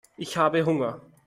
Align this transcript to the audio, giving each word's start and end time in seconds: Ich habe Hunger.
Ich 0.17 0.35
habe 0.35 0.65
Hunger. 0.65 0.99